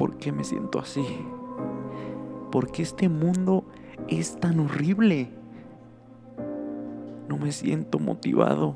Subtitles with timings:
[0.00, 1.04] por qué me siento así.
[2.50, 3.66] ¿Por qué este mundo
[4.08, 5.28] es tan horrible?
[7.28, 8.74] No me siento motivado.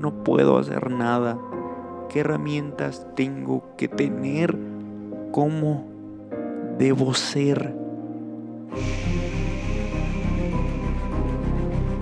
[0.00, 1.38] No puedo hacer nada.
[2.08, 4.58] ¿Qué herramientas tengo que tener?
[5.30, 5.84] ¿Cómo
[6.78, 7.72] debo ser?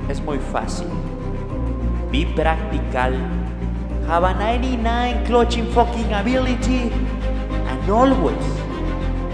[0.09, 0.89] Es muy fácil.
[2.11, 3.13] Be practical.
[4.09, 6.91] Have a 99 clutching fucking ability.
[7.91, 8.47] Always,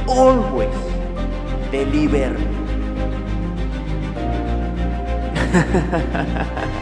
[0.09, 0.74] always
[1.70, 2.34] deliver.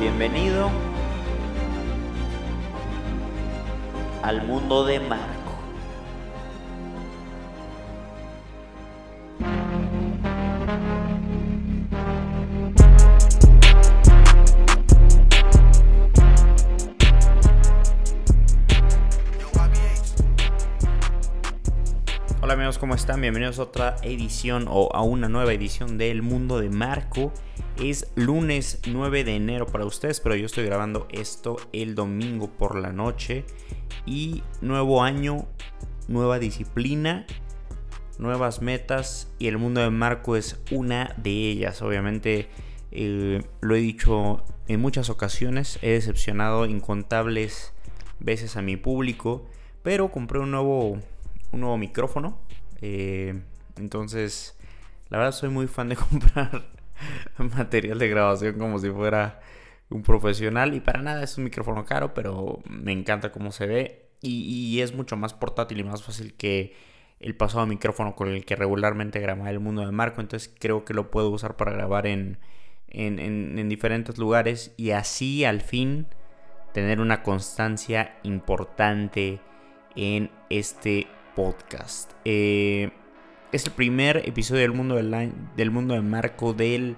[0.00, 0.70] Bienvenido
[4.24, 5.35] al mundo de Marco.
[22.78, 23.20] ¿Cómo están?
[23.20, 27.32] Bienvenidos a otra edición o a una nueva edición del Mundo de Marco.
[27.80, 32.78] Es lunes 9 de enero para ustedes, pero yo estoy grabando esto el domingo por
[32.78, 33.44] la noche.
[34.04, 35.46] Y nuevo año,
[36.08, 37.24] nueva disciplina,
[38.18, 41.80] nuevas metas y el Mundo de Marco es una de ellas.
[41.82, 42.50] Obviamente
[42.90, 47.72] eh, lo he dicho en muchas ocasiones, he decepcionado incontables
[48.18, 49.46] veces a mi público,
[49.82, 50.98] pero compré un nuevo
[51.52, 52.38] un nuevo micrófono.
[52.80, 53.42] Eh,
[53.76, 54.56] entonces,
[55.08, 56.66] la verdad soy muy fan de comprar
[57.38, 59.40] material de grabación como si fuera
[59.90, 60.74] un profesional.
[60.74, 64.02] Y para nada es un micrófono caro, pero me encanta cómo se ve.
[64.22, 66.74] Y, es mucho más portátil y más fácil que
[67.20, 70.20] el pasado micrófono con el que regularmente grababa el mundo de Marco.
[70.20, 72.38] Entonces creo que lo puedo usar para grabar en,
[72.88, 74.74] en, en diferentes lugares.
[74.76, 76.06] Y así al fin
[76.72, 79.40] tener una constancia importante
[79.94, 82.10] en este podcast.
[82.24, 82.90] Eh,
[83.52, 86.96] es el primer episodio del mundo, del, mundo de Marco del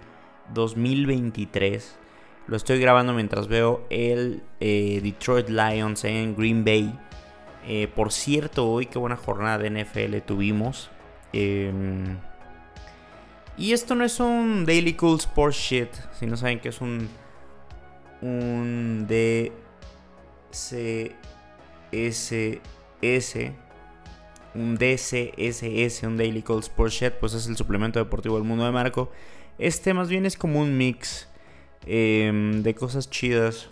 [0.55, 1.99] 2023.
[2.47, 6.99] Lo estoy grabando mientras veo el eh, Detroit Lions en Green Bay.
[7.67, 10.89] Eh, por cierto, hoy qué buena jornada de NFL tuvimos.
[11.35, 12.17] Em,
[13.59, 15.91] y esto no es un Daily Cool Sports Shit.
[16.19, 17.11] Si no saben que es un.
[18.21, 19.69] Un DCSS
[24.55, 28.73] un DCSS, un Daily Call Sports Shed, pues es el suplemento deportivo del mundo de
[28.73, 29.11] Marco.
[29.59, 31.29] Este más bien es como un mix
[31.87, 33.71] em, de cosas chidas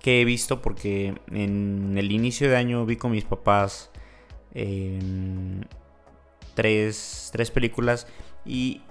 [0.00, 3.90] que he visto porque en el inicio de año vi con mis papás
[4.54, 5.62] em,
[6.54, 8.06] tres, tres, películas
[8.44, 8.82] y,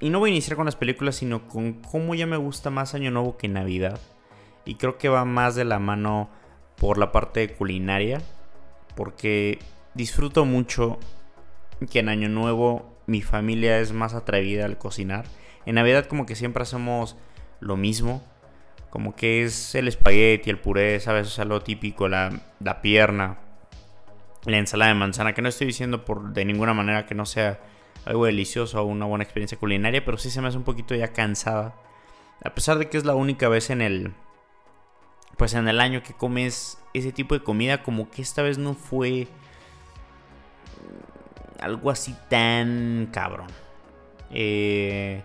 [0.00, 2.94] y no voy a iniciar con las películas sino con cómo ya me gusta más
[2.94, 4.00] Año Nuevo que Navidad
[4.64, 6.30] y creo que va más de la mano
[6.76, 8.22] por la parte culinaria
[8.96, 9.58] porque
[9.98, 10.98] disfruto mucho
[11.90, 15.26] que en Año Nuevo mi familia es más atrevida al cocinar.
[15.66, 17.16] En Navidad como que siempre hacemos
[17.60, 18.22] lo mismo.
[18.90, 21.26] Como que es el espagueti, el puré, ¿sabes?
[21.26, 22.30] O sea, lo típico, la,
[22.80, 23.38] pierna,
[24.44, 25.34] la ensalada de manzana.
[25.34, 27.60] Que no estoy diciendo por de ninguna manera que no sea
[28.06, 30.04] algo delicioso o una buena experiencia culinaria.
[30.04, 31.74] Pero sí se me hace un poquito ya cansada.
[32.44, 34.14] A pesar de que es la única vez en el...
[35.36, 37.82] Pues en el año que comes ese tipo de comida.
[37.82, 39.28] Como que esta vez no fue
[41.60, 43.48] algo así tan cabrón.
[44.30, 45.22] Eh,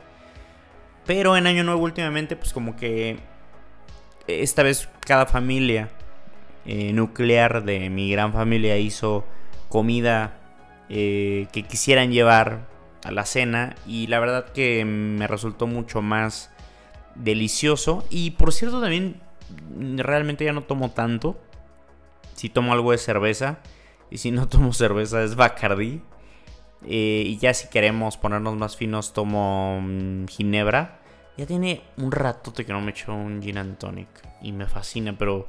[1.05, 3.17] pero en Año Nuevo últimamente, pues como que
[4.27, 5.89] esta vez cada familia
[6.65, 9.25] eh, nuclear de mi gran familia hizo
[9.67, 10.39] comida
[10.89, 12.67] eh, que quisieran llevar
[13.03, 16.51] a la cena y la verdad que me resultó mucho más
[17.15, 18.05] delicioso.
[18.09, 19.19] Y por cierto también
[19.97, 21.37] realmente ya no tomo tanto.
[22.35, 23.59] Si tomo algo de cerveza
[24.09, 26.01] y si no tomo cerveza es Bacardi
[26.85, 30.99] eh, y ya si queremos ponernos más finos, tomo mm, ginebra.
[31.37, 34.07] Ya tiene un ratote que no me echo un gin and tonic.
[34.41, 35.47] Y me fascina, pero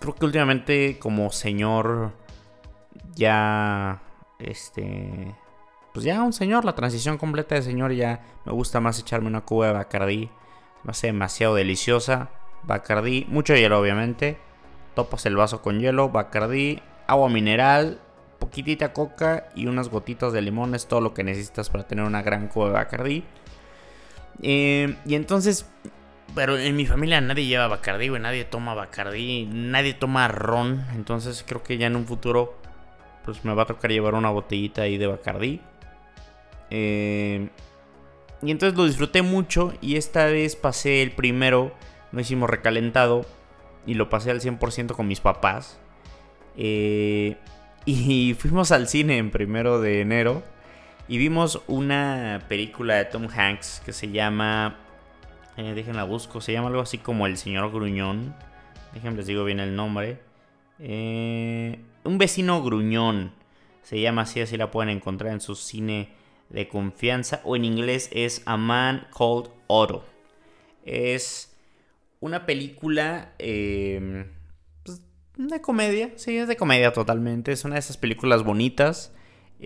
[0.00, 2.12] creo que últimamente como señor
[3.14, 4.02] ya...
[4.38, 5.34] Este...
[5.92, 9.42] Pues ya un señor, la transición completa de señor ya me gusta más echarme una
[9.42, 10.28] cuba de Bacardí.
[10.82, 12.30] Me hace demasiado deliciosa.
[12.64, 14.38] Bacardí, mucho hielo obviamente.
[14.96, 17.98] Topas el vaso con hielo, Bacardí, agua mineral,
[18.38, 22.22] poquitita coca y unas gotitas de limón es todo lo que necesitas para tener una
[22.22, 23.24] gran cuba de Bacardí.
[24.42, 25.66] Eh, y entonces,
[26.34, 30.84] pero en mi familia nadie lleva Bacardí, nadie toma Bacardí, nadie toma ron.
[30.94, 32.54] Entonces creo que ya en un futuro,
[33.24, 35.60] pues me va a tocar llevar una botellita ahí de Bacardí.
[36.70, 37.48] Eh,
[38.42, 41.72] y entonces lo disfruté mucho y esta vez pasé el primero
[42.14, 43.26] no hicimos recalentado
[43.86, 45.80] y lo pasé al 100% con mis papás.
[46.56, 47.36] Eh,
[47.84, 50.42] y fuimos al cine en primero de enero
[51.06, 54.78] y vimos una película de Tom Hanks que se llama.
[55.56, 56.40] Eh, déjenla busco.
[56.40, 58.34] Se llama algo así como El Señor Gruñón.
[58.94, 60.18] Déjenme les digo bien el nombre.
[60.78, 63.32] Eh, un vecino gruñón.
[63.82, 66.08] Se llama así, así la pueden encontrar en su cine
[66.48, 67.42] de confianza.
[67.44, 70.06] O en inglés es A Man Called Otto.
[70.86, 71.54] Es
[72.20, 74.24] una película eh,
[75.36, 76.12] de comedia.
[76.16, 77.52] Sí, es de comedia totalmente.
[77.52, 79.12] Es una de esas películas bonitas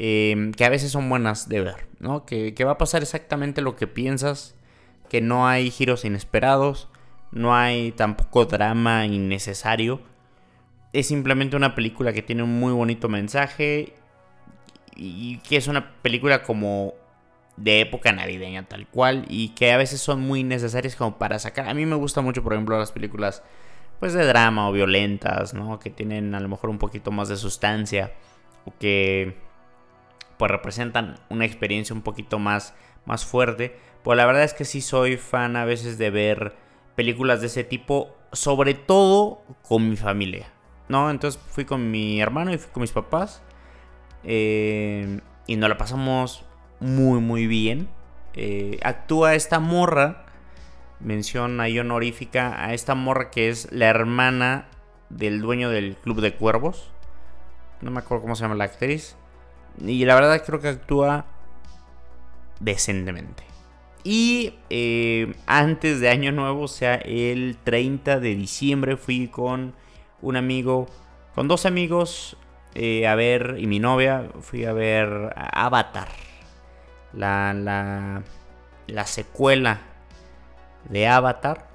[0.00, 2.24] Em, que a veces son buenas de ver, ¿no?
[2.24, 4.54] Que, va a pasar exactamente lo que piensas,
[5.08, 6.88] que no hay giros inesperados,
[7.32, 10.00] no hay tampoco drama innecesario.
[10.92, 13.94] Es simplemente una película que tiene un muy bonito mensaje
[14.94, 16.94] y que es una película como
[17.56, 21.68] de época navideña tal cual y que a veces son muy necesarias como para sacar.
[21.68, 23.42] A mí me gusta mucho, por ejemplo, las películas
[24.00, 25.78] pues de drama o violentas, ¿no?
[25.78, 28.12] Que tienen a lo mejor un poquito más de sustancia
[28.64, 29.36] o que
[30.38, 32.74] pues representan una experiencia un poquito más,
[33.04, 33.76] más fuerte.
[34.02, 36.54] Pues la verdad es que sí soy fan a veces de ver
[36.94, 40.52] películas de ese tipo, sobre todo con mi familia.
[40.88, 41.10] ¿No?
[41.10, 43.42] Entonces fui con mi hermano y fui con mis papás.
[44.24, 46.44] Eh, y nos la pasamos
[46.80, 47.88] muy, muy bien.
[48.34, 50.24] Eh, actúa esta morra.
[51.00, 54.66] Mención ahí honorífica a esta morra que es la hermana
[55.10, 56.90] del dueño del Club de Cuervos.
[57.80, 59.16] No me acuerdo cómo se llama la actriz.
[59.80, 61.24] Y la verdad creo que actúa
[62.58, 63.44] decentemente.
[64.02, 69.74] Y eh, antes de Año Nuevo, o sea, el 30 de diciembre, fui con
[70.20, 70.86] un amigo,
[71.34, 72.36] con dos amigos,
[72.74, 76.08] eh, a ver, y mi novia, fui a ver Avatar.
[77.12, 78.22] La, la,
[78.86, 79.80] la secuela
[80.88, 81.68] de Avatar.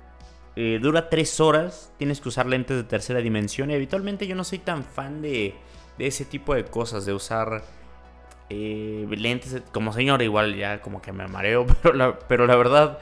[0.55, 4.43] Eh, dura tres horas, tienes que usar lentes de tercera dimensión y habitualmente yo no
[4.43, 5.55] soy tan fan de,
[5.97, 7.63] ese tipo de cosas, de usar
[8.49, 12.99] eh, lentes como señor igual ya como que me mareo, pero la, pero la verdad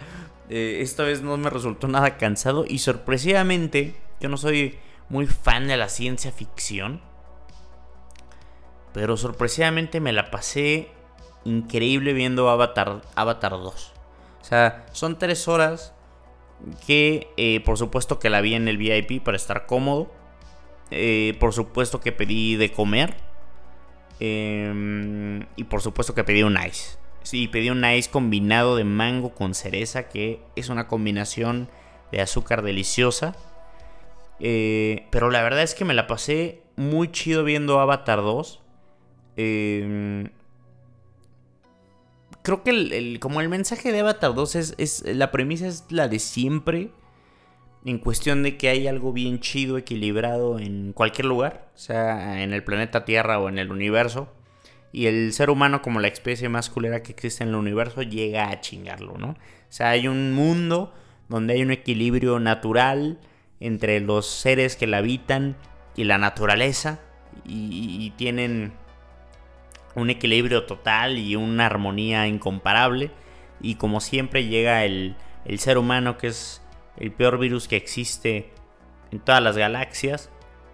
[0.50, 4.78] eh, esta vez no me resultó nada cansado y sorpresivamente yo no soy
[5.10, 7.02] muy fan de la ciencia ficción,
[8.94, 10.90] pero sorpresivamente me la pasé
[11.44, 13.92] increíble viendo Avatar, Avatar 2.
[14.42, 15.94] O sea, son tres horas
[16.86, 20.12] que eh, por supuesto que la vi en el VIP para estar cómodo.
[21.40, 23.16] por supuesto que pedí de comer
[24.24, 27.00] Em, y por supuesto que pedí un ice.
[27.24, 31.70] Sí, pedí un ice combinado de mango con cereza, que es una combinación
[32.12, 33.36] de azúcar deliciosa.
[34.40, 38.62] Eh, pero la verdad es que me la pasé muy chido viendo Avatar 2.
[42.44, 46.08] Creo que el, como el mensaje de Avatar 2 es, es, La premisa es la
[46.08, 46.92] de siempre
[47.86, 52.64] en cuestión de que hay algo bien chido, equilibrado en cualquier lugar, sea en el
[52.64, 54.32] planeta Tierra o en el universo.
[54.92, 58.50] Y el ser humano, como la especie más culera que existe en el universo, llega
[58.50, 59.30] a chingarlo, ¿no?
[59.30, 59.38] O
[59.70, 60.94] sea, hay un mundo
[61.30, 63.20] donde hay un equilibrio natural
[63.60, 65.56] entre los seres que la habitan
[65.96, 67.00] y la naturaleza.
[67.46, 68.74] Y, tienen
[69.96, 73.12] un equilibrio total y una armonía incomparable.
[73.62, 75.16] Y como siempre llega el,
[75.46, 76.62] el ser humano que es
[76.98, 78.52] el peor virus que existe
[79.12, 80.30] en todas las galaxias,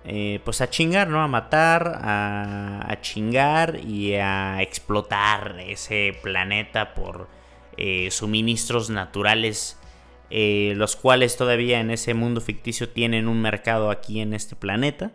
[0.06, 1.22] eh, pues a chingar, ¿no?
[1.22, 7.28] A matar, a, chingar y a explotar ese planeta por
[7.76, 9.78] eh, suministros naturales,
[10.30, 15.12] eh, los cuales todavía en ese mundo ficticio tienen un mercado aquí en este planeta,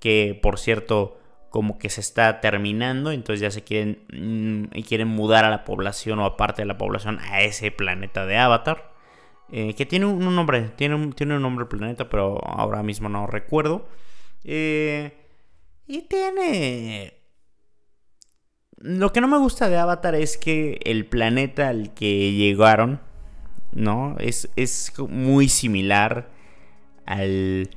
[0.00, 1.18] que por cierto
[1.56, 6.18] como que se está terminando, entonces ya se quieren, mm, quieren mudar a la población
[6.18, 8.92] o a parte de la población a ese planeta de Avatar.
[9.50, 13.08] Eh, que tiene un, nombre, tiene un, tiene un nombre el planeta, pero ahora mismo
[13.08, 13.88] no recuerdo.
[14.44, 15.16] Eh,
[15.86, 17.22] y tiene...
[18.76, 23.00] Lo que no me gusta de Avatar es que el planeta al que llegaron,
[23.72, 24.14] ¿no?
[24.18, 26.28] Es, es muy similar
[27.06, 27.70] al,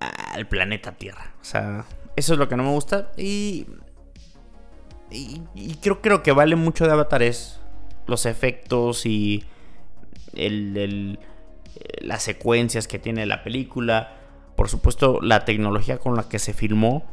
[0.00, 1.34] al planeta Tierra.
[1.40, 1.86] O sea,
[2.18, 3.12] eso es lo que no me gusta.
[3.16, 3.66] Y,
[5.10, 7.60] y, creo, creo que vale mucho de Avatar es
[8.06, 9.44] los efectos y
[10.34, 11.18] el,
[12.00, 14.16] las secuencias que tiene la película,
[14.56, 17.06] por supuesto la tecnología con la que se filmó,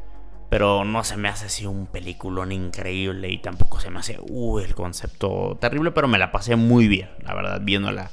[0.50, 4.60] pero no se me hace así un peliculón increíble y tampoco se me hace uh,
[4.60, 8.10] el concepto terrible, pero me la pasé muy bien, la verdad, viéndola,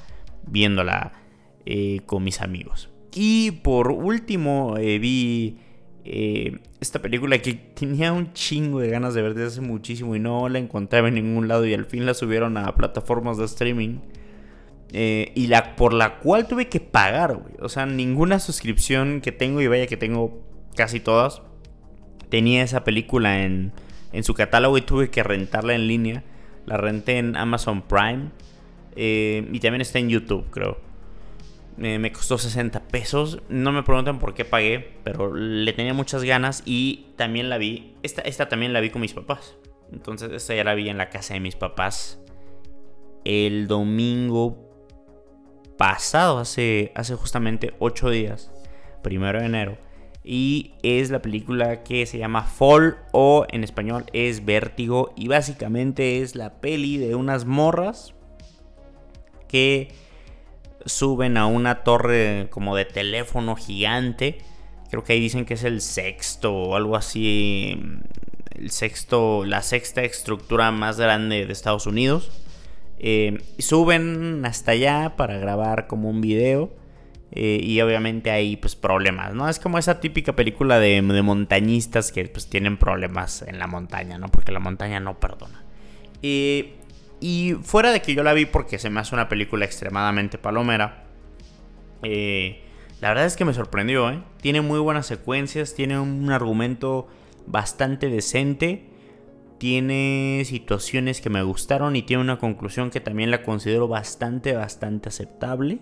[0.46, 1.12] viéndola
[1.64, 2.90] eh, con mis amigos.
[3.14, 5.58] Y por último eh, vi
[6.04, 10.21] eh, esta película que tenía un chingo de ganas de ver desde hace muchísimo y
[10.21, 13.99] no la encontraba en ningún lado y al fin la subieron a plataformas de streaming
[14.94, 17.40] Eh, y la por la cual tuve que pagar.
[17.61, 20.42] O sea, ninguna suscripción que tengo, y vaya que tengo
[20.76, 21.40] casi todas,
[22.28, 23.73] tenía esa película en,
[24.12, 26.25] en su catálogo y tuve que rentarla en línea.
[26.66, 28.32] La renté en Amazon Prime.
[28.94, 30.76] Eh, y también está en YouTube, creo.
[31.76, 33.42] Me costó 60 pesos.
[33.48, 37.94] No me preguntan por qué pagué, pero le tenía muchas ganas y también la vi.
[38.02, 39.56] Esta, esta también la vi con mis papás.
[39.92, 42.22] Entonces, esta ya la vi en la casa de mis papás
[43.24, 44.68] el domingo
[45.76, 48.52] pasado, hace, hace justamente 8 días,
[49.02, 49.78] primero de enero.
[50.24, 55.12] Y es la película que se llama Fall o en español es Vértigo.
[55.16, 58.14] Y básicamente es la peli de unas morras
[59.48, 59.88] que
[60.86, 64.38] suben a una torre como de teléfono gigante.
[64.90, 67.80] Creo que ahí dicen que es el sexto o algo así.
[68.54, 72.30] El sexto, la sexta estructura más grande de Estados Unidos.
[72.98, 76.70] Eh, suben hasta allá para grabar como un video.
[77.34, 79.48] Eh, y obviamente hay pues problemas, ¿no?
[79.48, 84.28] Es como esa típica película de, montañistas que pues tienen problemas en la montaña, ¿no?
[84.28, 85.64] Porque la montaña no perdona.
[86.20, 86.74] y
[87.62, 91.04] fuera de que yo la vi porque se me hace una película extremadamente palomera,
[92.02, 92.62] eh,
[93.00, 94.22] la verdad es que me sorprendió, ¿eh?
[94.40, 97.08] Tiene muy buenas secuencias, tiene un argumento
[97.46, 98.92] bastante decente
[99.62, 105.08] tiene situaciones que me gustaron y tiene una conclusión que también la considero bastante, bastante
[105.08, 105.78] aceptable.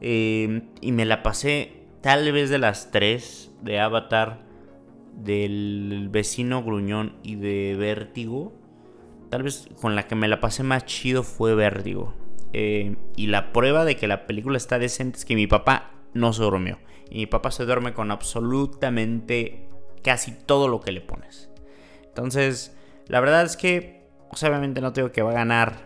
[0.00, 4.46] Eh, y me la pasé tal vez de las tres de Avatar,
[5.22, 8.54] del vecino gruñón y de Vértigo.
[9.34, 12.14] Tal vez con la que me la pasé más chido fue Vértigo.
[12.52, 16.32] Eh, y la prueba de que la película está decente es que mi papá no
[16.32, 16.78] se durmió.
[17.10, 19.68] Y mi papá se duerme con absolutamente
[20.04, 21.50] casi todo lo que le pones.
[22.04, 22.76] Entonces,
[23.08, 25.80] la verdad es que, pues, obviamente no tengo que va a ganar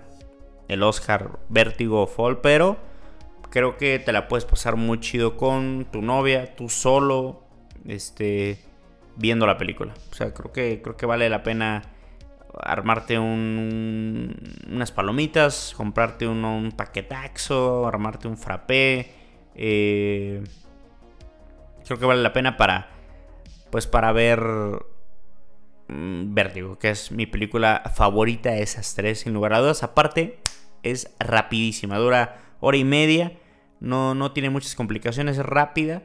[0.69, 2.77] el Oscar Vértigo Fall, pero
[3.49, 7.45] creo que te la puedes pasar muy chido con tu novia, tú solo,
[7.87, 8.59] este,
[9.17, 9.95] viendo la película.
[10.11, 11.95] O sea, creo que, creo que vale la pena
[12.63, 14.35] armarte un,
[14.71, 19.13] unas palomitas, comprarte un paquetaxo, armarte un frappé.
[19.55, 20.43] Eh,
[21.85, 22.89] creo que vale la pena para,
[23.71, 24.41] pues para ver
[25.89, 29.83] Mm, Vértigo, que es mi película favorita de esas tres, sin lugar a dudas.
[29.83, 30.39] Aparte,
[30.83, 33.39] es rapidísima, dura hora y media,
[33.81, 36.03] no, no tiene muchas complicaciones, es rápida.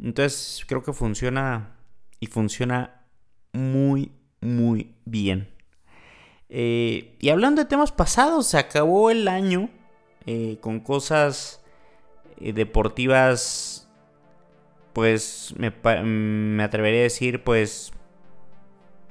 [0.00, 1.76] Entonces, creo que funciona
[2.20, 3.06] y funciona
[3.52, 5.53] muy, muy bien.
[6.56, 9.70] Eh, y hablando de temas pasados, se acabó el año
[10.24, 11.60] eh, con cosas
[12.38, 13.90] eh, deportivas,
[14.92, 15.72] pues me,
[16.04, 17.92] me atrevería a decir, pues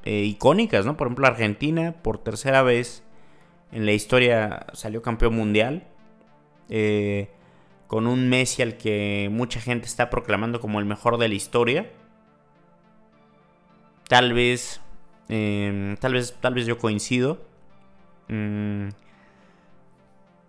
[0.05, 0.95] icónicas, ¿no?
[0.95, 3.03] Por ejemplo, Argentina por tercera vez
[3.73, 5.85] en la historia salió campeón mundial.
[7.87, 11.91] Con un Messi al que mucha gente está proclamando como el mejor de la historia.
[14.07, 14.82] Tal vez,
[15.29, 17.41] em, tal vez, tal vez yo coincido.
[18.29, 18.89] Mm,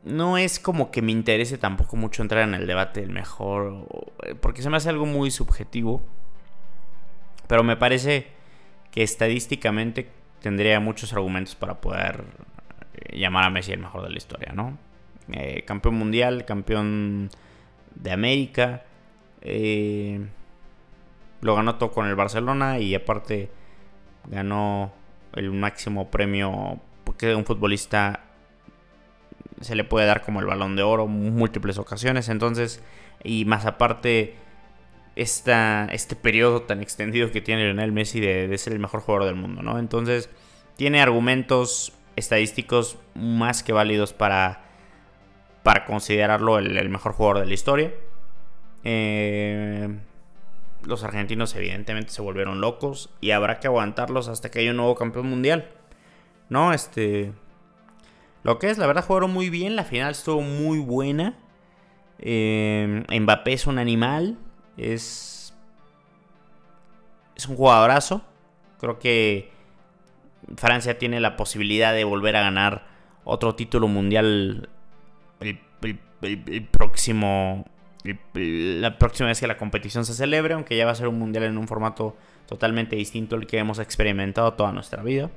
[0.04, 3.86] no es como que me interese tampoco mucho entrar en el debate del mejor,
[4.40, 6.02] porque se me hace algo muy subjetivo.
[7.46, 8.28] Pero me parece
[8.90, 12.24] que estadísticamente tendría muchos argumentos para poder
[12.94, 14.78] eh, llamar a Messi el mejor de la historia, ¿no?
[15.32, 17.30] Eh, campeón mundial, campeón
[17.94, 18.84] de América,
[19.40, 20.26] eh,
[21.40, 23.50] lo ganó todo con el Barcelona y aparte
[24.26, 24.92] ganó
[25.34, 28.20] el máximo premio porque un futbolista
[29.60, 32.82] se le puede dar como el balón de oro múltiples ocasiones, entonces
[33.22, 34.36] y más aparte
[35.16, 39.62] este periodo tan extendido que tiene Lionel Messi de, ser el mejor jugador del mundo,
[39.62, 39.78] ¿no?
[39.78, 40.28] Entonces,
[40.76, 44.64] tiene argumentos estadísticos más que válidos para,
[45.62, 47.94] para considerarlo el, mejor jugador de la historia.
[48.82, 49.88] Eh,
[50.86, 54.94] los argentinos evidentemente se volvieron locos y habrá que aguantarlos hasta que haya un nuevo
[54.94, 55.70] campeón mundial.
[56.48, 56.72] ¿No?
[56.72, 57.32] Este...
[58.42, 59.74] Lo que es, la verdad, jugaron muy bien.
[59.74, 61.38] La final estuvo muy buena.
[62.18, 64.36] Eh, Mbappé es un animal.
[64.76, 65.54] Es,
[67.34, 68.22] es un jugadorazo.
[68.78, 69.50] Creo que
[70.56, 72.86] Francia tiene la posibilidad de volver a ganar
[73.24, 74.68] otro título mundial
[75.40, 77.66] el, próximo
[78.34, 81.44] la próxima vez que la competición se celebre, aunque ya va a ser un mundial
[81.44, 85.30] en un formato totalmente distinto al que hemos experimentado toda nuestra vida.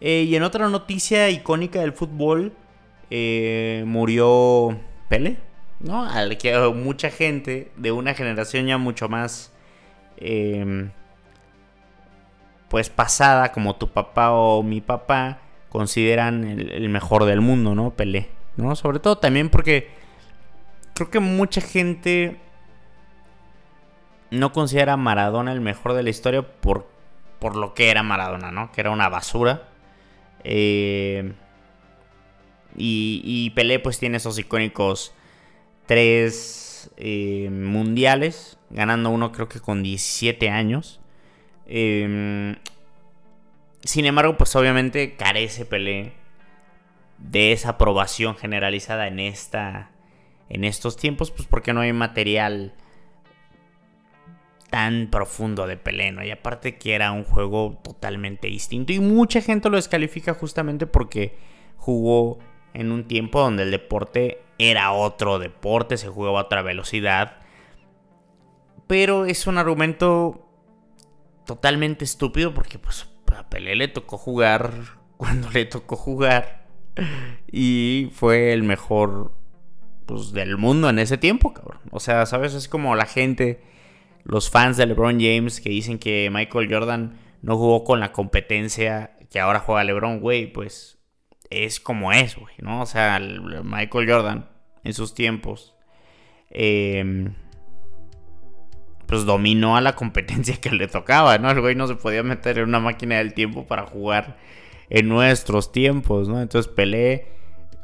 [0.00, 2.52] Eh, y en otra noticia icónica del fútbol,
[3.10, 5.38] eh, murió Pele,
[5.80, 6.04] ¿no?
[6.04, 9.52] Al que mucha gente de una generación ya mucho más,
[10.18, 10.90] em,
[12.68, 17.90] pues pasada, como tu papá o mi papá, consideran el, mejor del mundo, ¿no?
[17.90, 18.76] Pelé, ¿no?
[18.76, 19.88] Sobre todo también porque
[21.00, 22.36] creo que mucha gente
[24.30, 26.90] no considera a Maradona el mejor de la historia por,
[27.38, 28.70] por lo que era Maradona, ¿no?
[28.70, 29.70] Que era una basura.
[30.44, 31.32] Eh,
[32.76, 35.14] y, y, Pelé pues tiene esos icónicos
[35.86, 41.00] tres eh, mundiales, ganando uno creo que con 17 años.
[41.66, 42.56] Em,
[43.84, 46.12] sin embargo, pues obviamente carece Pelé
[47.16, 49.92] de esa aprobación generalizada en esta
[50.50, 52.74] en estos tiempos, pues porque no hay material
[54.68, 56.24] tan profundo de Pelé, ¿no?
[56.24, 61.36] Y aparte que era un juego totalmente distinto y mucha gente lo descalifica justamente porque
[61.76, 62.38] jugó
[62.74, 67.38] en un tiempo donde el deporte era otro deporte, se jugaba a otra velocidad.
[68.86, 70.46] Pero es un argumento
[71.46, 74.72] totalmente estúpido porque pues a Pelé le tocó jugar
[75.16, 76.66] cuando le tocó jugar
[77.50, 79.39] y fue el mejor
[80.10, 81.80] pues, del mundo en ese tiempo, cabrón.
[81.92, 82.54] O sea, ¿sabes?
[82.54, 83.60] Es como la gente
[84.24, 89.16] los fans de LeBron James que dicen que Michael Jordan no jugó con la competencia
[89.30, 90.98] que ahora juega LeBron, güey, pues
[91.48, 92.82] es como es, güey, ¿no?
[92.82, 94.48] O sea, Michael Jordan
[94.82, 95.76] en sus tiempos,
[96.50, 97.34] em,
[99.06, 101.50] pues dominó a la competencia que le tocaba, ¿no?
[101.52, 104.38] El güey no se podía meter en una máquina del tiempo para jugar
[104.88, 106.42] en nuestros tiempos, ¿no?
[106.42, 107.28] Entonces Pelé,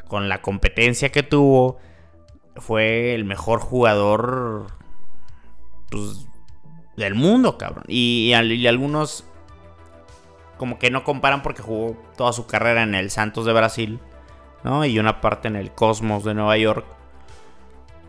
[0.08, 1.78] con la competencia que tuvo,
[2.58, 4.66] fue el mejor jugador
[5.90, 6.26] pues,
[6.96, 7.84] del mundo, cabrón.
[7.88, 9.24] Y, algunos
[10.56, 14.00] como que no comparan porque jugó toda su carrera en el Santos de Brasil,
[14.64, 14.84] ¿no?
[14.84, 16.86] Y una parte en el Cosmos de Nueva York.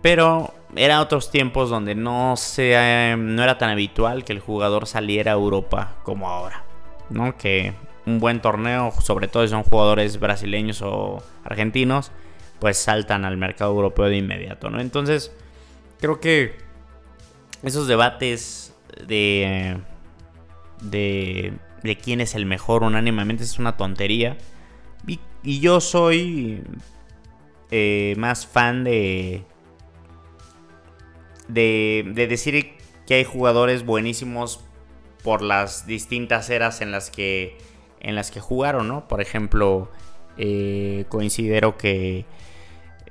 [0.02, 5.32] Pero eran otros tiempos donde no, se, no era tan habitual que el jugador saliera
[5.32, 6.64] a Europa como ahora,
[7.10, 7.36] ¿no?
[7.36, 7.74] Que
[8.06, 12.12] un buen torneo, sobre todo si son jugadores brasileños o argentinos,
[12.60, 14.80] pues saltan al mercado europeo de inmediato, ¿no?
[14.80, 15.32] Entonces,
[16.00, 16.56] creo que
[17.64, 19.78] esos debates de,
[20.82, 21.54] de,
[21.84, 24.38] de quién es el mejor unánimemente es una tontería.
[25.06, 25.20] Y,
[25.60, 26.62] yo soy
[27.72, 29.44] eh, más fan de,
[31.48, 32.74] de, de decir
[33.06, 34.60] que hay jugadores buenísimos
[35.24, 37.58] por las distintas eras en las que,
[38.00, 39.08] en las que jugaron, ¿no?
[39.08, 39.90] Por ejemplo,
[40.38, 42.26] eh, considero que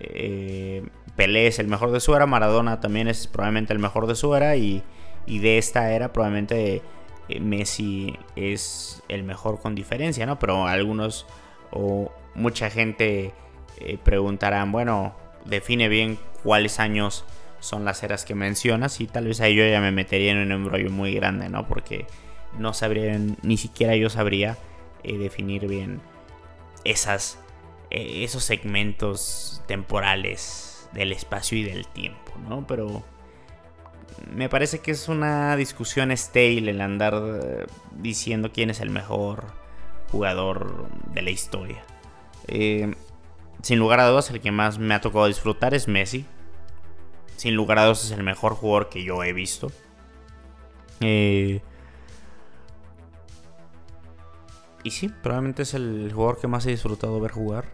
[0.01, 0.83] eh,
[1.17, 4.35] Pelé es el mejor de su era, Maradona también es probablemente el mejor de su
[4.35, 4.83] era y,
[5.27, 6.83] de esta era probablemente
[7.29, 10.39] eh, Messi es el mejor con diferencia, ¿no?
[10.39, 11.27] Pero algunos
[11.71, 13.33] o mucha gente
[13.81, 15.15] eh, preguntarán, bueno,
[15.47, 17.25] define bien cuáles años
[17.61, 20.53] son las eras que mencionas y tal vez ahí yo ya me metería en un
[20.53, 21.67] embrollo muy grande, ¿no?
[21.67, 22.07] Porque
[22.59, 24.59] no sabría, ni siquiera yo sabría
[25.03, 26.01] definir bien
[26.85, 27.39] esas,
[27.91, 32.67] esos segmentos temporales del espacio y del tiempo, ¿no?
[32.67, 33.05] Pero
[34.33, 39.45] me parece que es una discusión stale el andar eh, diciendo quién es el mejor
[40.11, 41.83] jugador de la historia.
[42.49, 42.95] Eh,
[43.63, 46.25] sin lugar a dudas, el que más me ha tocado disfrutar es Messi.
[47.37, 49.71] Sin lugar a dudas, es el mejor jugador que yo he visto.
[51.01, 51.61] Eh,
[54.87, 57.67] y sí, probablemente es el jugador que más he disfrutado ver jugar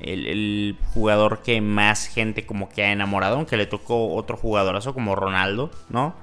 [0.00, 5.14] el, jugador que más gente como que ha enamorado, aunque le tocó otro jugadorazo como
[5.14, 6.14] Ronaldo, ¿no?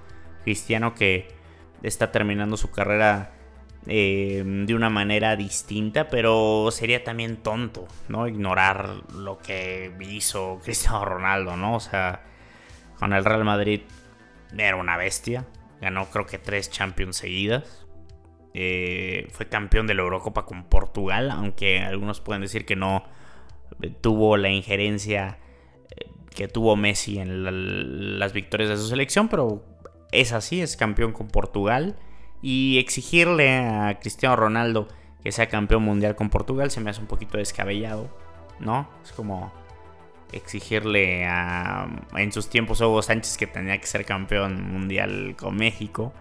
[0.43, 1.27] Cristiano que
[1.83, 3.31] está terminando su carrera
[3.85, 8.27] eh, de una manera distinta, pero sería también tonto, ¿no?
[8.27, 11.75] Ignorar lo que hizo Cristiano Ronaldo, ¿no?
[11.75, 12.23] O sea,
[12.97, 13.81] con el Real Madrid
[14.57, 15.45] era una bestia,
[15.81, 17.86] ganó creo que tres Champions seguidas.
[18.59, 23.03] Eh, fue campeón de la Eurocopa con Portugal, aunque algunos pueden decir que no
[24.01, 25.37] tuvo la injerencia
[25.95, 29.63] eh, que tuvo Messi en las victorias de su selección, pero
[30.11, 31.97] es así, es campeón con Portugal.
[32.41, 34.87] Y exigirle a Cristiano Ronaldo
[35.21, 38.09] que sea campeón mundial con Portugal se me hace un poquito descabellado,
[38.59, 38.89] ¿no?
[39.03, 39.53] Es como
[40.31, 46.11] exigirle a, en sus tiempos Hugo Sánchez que tenía que ser campeón mundial con México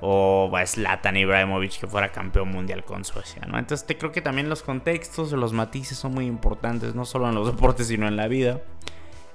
[0.00, 3.58] o a Zlatan Ibrahimovic que fuera campeón mundial con Suecia, ¿no?
[3.58, 7.34] Entonces te creo que también los contextos, los matices son muy importantes, no solo en
[7.34, 8.60] los deportes, sino en la vida.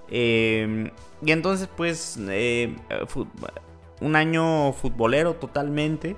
[0.10, 0.92] Eh,
[1.24, 2.76] y entonces, pues, eh,
[4.02, 6.16] un año futbolero totalmente,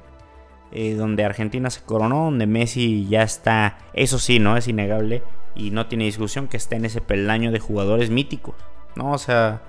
[0.71, 4.57] eh, donde Argentina se coronó, donde Messi ya está, eso sí, ¿no?
[4.57, 5.23] Es innegable
[5.55, 8.55] y no tiene discusión que está en ese peldaño de jugadores míticos,
[8.95, 9.12] ¿no?
[9.12, 9.62] O sea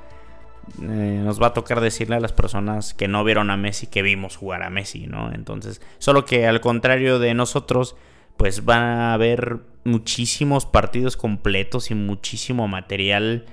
[0.83, 4.03] eh, nos va a tocar decirle a las personas que no vieron a Messi que
[4.03, 5.33] vimos jugar a Messi, ¿no?
[5.33, 7.97] Entonces, solo que al contrario de nosotros,
[8.37, 13.47] pues van a haber muchísimos partidos completos y muchísimo material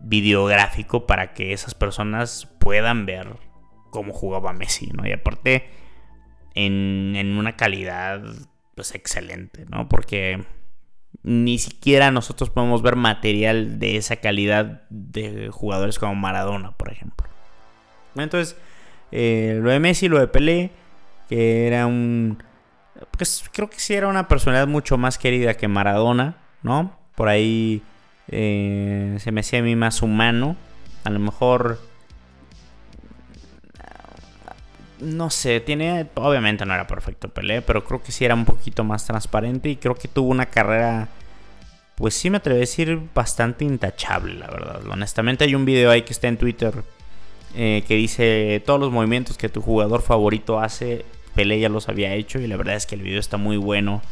[0.00, 3.36] videográfico para que esas personas puedan ver
[3.90, 5.06] cómo jugaba Messi, ¿no?
[5.06, 5.70] Y aparte,
[6.54, 8.22] en, en una calidad,
[8.74, 9.88] pues excelente, ¿no?
[9.88, 10.44] Porque
[11.22, 17.26] ni siquiera nosotros podemos ver material de esa calidad de jugadores como Maradona, por ejemplo.
[18.16, 18.56] Entonces,
[19.12, 20.70] eh, lo de Messi, lo de Pelé,
[21.28, 22.42] que era un...
[23.16, 26.98] Pues creo que sí era una personalidad mucho más querida que Maradona, ¿no?
[27.14, 27.82] Por ahí
[28.28, 30.56] eh, se me hacía a mí más humano.
[31.04, 31.78] A lo mejor...
[35.00, 36.06] No sé, tiene...
[36.14, 39.76] Obviamente no era perfecto Pelé, pero creo que sí era un poquito más transparente y
[39.76, 41.08] creo que tuvo una carrera...
[41.96, 44.86] Pues sí me atrevo a decir bastante intachable, la verdad.
[44.88, 46.74] Honestamente hay un video ahí que está en Twitter
[47.54, 52.14] eh, que dice todos los movimientos que tu jugador favorito hace, Pelé ya los había
[52.14, 54.02] hecho y la verdad es que el video está muy bueno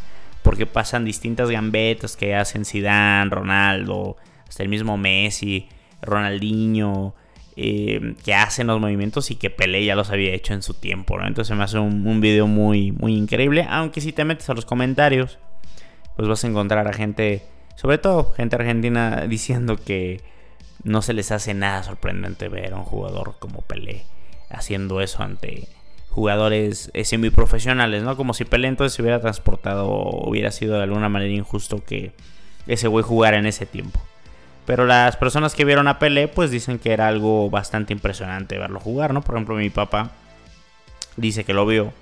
[0.43, 4.17] porque pasan distintas gambetas que hacen Zidane, Ronaldo,
[4.49, 5.69] hasta el mismo Messi,
[6.03, 7.15] Ronaldinho,
[7.57, 11.19] eh, que hacen los movimientos y que Pelé ya los había hecho en su tiempo,
[11.23, 15.39] Entonces me hace un, video muy, muy increíble, aunque si te metes a los comentarios,
[16.17, 17.43] pues vas a encontrar a gente,
[17.75, 20.21] sobre todo gente argentina, diciendo que
[20.85, 24.05] no se les hace nada sorprendente ver a un jugador como Pelé
[24.51, 25.67] haciendo eso ante
[26.11, 28.17] jugadores eh, semiprofesionales, ¿no?
[28.17, 32.13] Como si Pelé entonces se hubiera transportado hubiera sido de alguna manera injusto que
[32.67, 34.01] ese güey jugara en ese tiempo.
[34.67, 38.81] Pero las personas que vieron a Pelé pues dicen que era algo bastante impresionante verlo
[38.81, 39.23] jugar, ¿no?
[39.23, 40.11] Por ejemplo, mi papá
[41.17, 41.93] dice que lo vio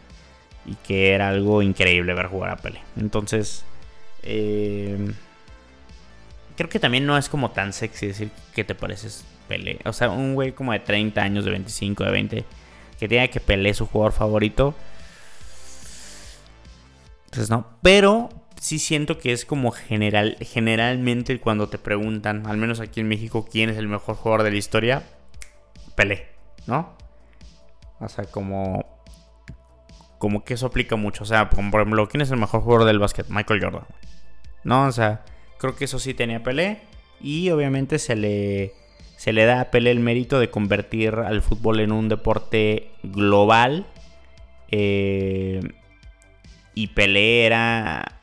[0.64, 2.80] y que era algo increíble ver jugar a Pelé.
[2.96, 3.64] Entonces,
[4.22, 5.12] eh,
[6.56, 9.78] creo que también no es como tan sexy decir que te pareces Pelé.
[9.84, 12.44] O sea, un güey como de 30 años, de 25, de 20,
[12.98, 14.74] que tiene que Pelé su jugador favorito.
[17.26, 17.66] Entonces, no.
[17.82, 18.30] Pero
[18.64, 23.46] sí siento que es como general, generalmente cuando te preguntan, al menos aquí en México,
[23.50, 25.02] quién es el mejor jugador de la historia,
[25.94, 26.28] Pelé,
[26.66, 26.96] ¿no?
[28.00, 28.84] O sea, como
[30.18, 31.24] como que eso aplica mucho.
[31.24, 33.26] O sea, por ejemplo, ¿quién es el mejor jugador del básquet?
[33.28, 33.86] Michael Jordan.
[34.64, 34.86] ¿No?
[34.86, 35.22] O sea,
[35.58, 36.78] Creo que eso sí tenía Pelé.
[37.20, 38.72] Y obviamente se le,
[39.16, 43.86] se le da a Pelé el mérito de convertir al fútbol en un deporte global.
[44.70, 45.60] Eh,
[46.74, 48.13] y Pelé era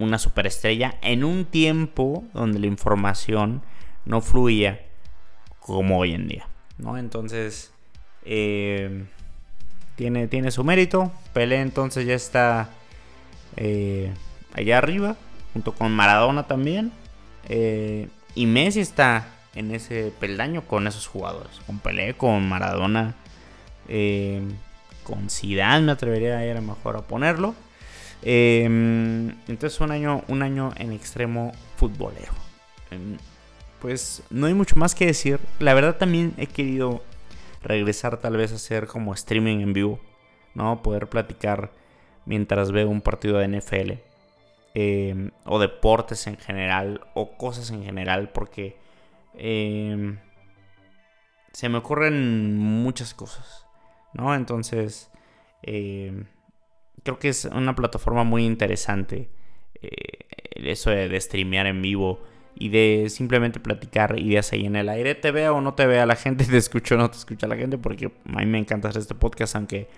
[0.00, 3.62] una superestrella en un tiempo donde la información
[4.04, 4.86] no fluía
[5.60, 6.48] como hoy en día.
[6.78, 6.98] ¿no?
[6.98, 7.72] Entonces,
[8.24, 9.04] eh,
[9.96, 11.12] tiene, tiene su mérito.
[11.32, 12.70] Pelé entonces ya está
[13.56, 14.12] eh,
[14.54, 15.16] allá arriba
[15.52, 16.92] junto con Maradona también.
[17.48, 21.60] Eh, y Messi está en ese peldaño con esos jugadores.
[21.66, 23.14] Con Pelé, con Maradona,
[23.88, 24.40] eh,
[25.04, 27.54] con Zidane me atrevería a ir a mejor a ponerlo.
[28.22, 28.64] Eh,
[29.48, 32.32] entonces un año, un año en extremo futbolero.
[33.80, 35.40] Pues no hay mucho más que decir.
[35.58, 37.02] La verdad también he querido
[37.62, 40.00] regresar tal vez a hacer como streaming en vivo.
[40.54, 40.82] ¿no?
[40.82, 41.70] Poder platicar
[42.24, 43.92] mientras veo un partido de NFL.
[44.72, 48.76] Em, o deportes en general o cosas en general porque
[49.34, 50.18] em,
[51.52, 53.66] se me ocurren muchas cosas,
[54.14, 54.32] ¿no?
[54.32, 55.10] Entonces,
[55.62, 56.26] em,
[57.02, 59.28] creo que es una plataforma muy interesante
[59.82, 60.20] eh,
[60.54, 62.20] eso de, streamear en vivo
[62.54, 65.14] y de simplemente platicar ideas ahí en el aire.
[65.14, 67.56] Te vea o no te vea la gente, te escucho o no te escucha la
[67.56, 69.88] gente, porque a mí me encanta hacer este podcast, aunque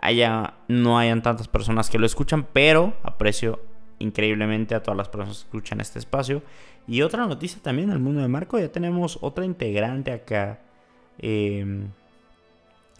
[0.00, 3.60] haya, no hayan tantas personas que lo escuchan, pero aprecio
[3.98, 6.42] increíblemente a todas las personas que escuchan este espacio.
[6.86, 10.60] Y otra noticia también el mundo de Marco, ya tenemos otra integrante acá.
[11.18, 11.88] Em,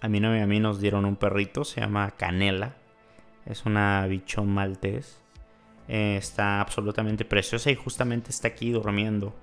[0.03, 2.80] a mi novia y a mí nos dieron un perrito, se llama Canela.
[3.51, 5.21] Es una bichón maltés.
[5.89, 9.35] Eh, está absolutamente preciosa y justamente está aquí durmiendo.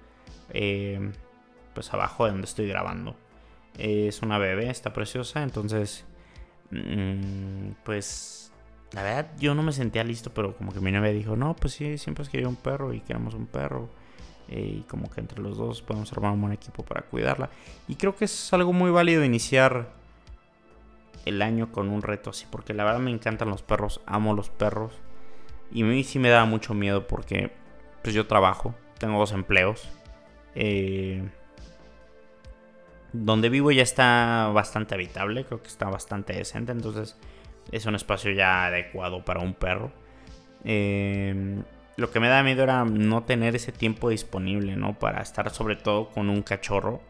[0.50, 1.12] Em,
[1.74, 3.16] pues abajo de donde estoy grabando.
[3.78, 5.44] es una bebé, está preciosa.
[5.44, 6.06] Entonces,
[6.72, 8.52] mm, pues
[8.94, 11.74] la verdad, yo no me sentía listo, pero como que mi novia dijo, no, pues
[11.74, 13.90] sí, siempre has querido un perro y queremos un perro.
[14.50, 17.50] Eh, y como que entre los dos podemos armar un buen equipo para cuidarla.
[17.88, 19.97] Y creo que es algo muy válido iniciar
[21.28, 24.50] el año con un reto así, porque la verdad me encantan los perros, amo los
[24.50, 24.94] perros.
[25.72, 27.52] Y a mí sí me da mucho miedo porque
[28.02, 29.90] pues yo trabajo, tengo dos empleos.
[30.56, 31.28] Eh,
[33.14, 37.16] donde vivo ya está bastante habitable, creo que está bastante decente, entonces
[37.72, 39.92] es un espacio ya adecuado para un perro.
[40.64, 41.64] Em,
[41.96, 44.98] lo que me da miedo era no tener ese tiempo disponible, ¿no?
[45.00, 47.02] Para estar sobre todo con un cachorro.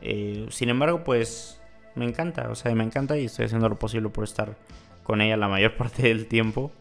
[0.00, 1.61] Eh, sin embargo, pues
[1.94, 4.56] me encanta, o sea, me encanta y estoy haciendo lo posible por estar
[5.02, 6.72] con ella la mayor parte del tiempo.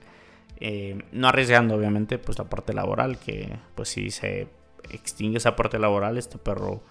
[0.60, 4.48] Em, no arriesgando, obviamente, pues la parte laboral, que pues si se
[4.90, 6.84] extingue esa parte laboral, este perro